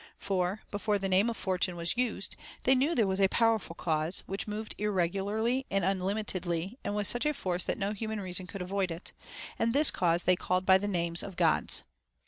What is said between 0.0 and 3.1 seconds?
For, before the name of Fortune was used, they knew there